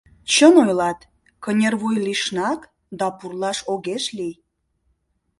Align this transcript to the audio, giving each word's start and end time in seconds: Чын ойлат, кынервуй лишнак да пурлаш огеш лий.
Чын 0.33 0.53
ойлат, 0.63 0.99
кынервуй 1.43 1.95
лишнак 2.05 2.61
да 2.99 3.07
пурлаш 3.17 3.57
огеш 3.73 4.03
лий. 4.17 4.35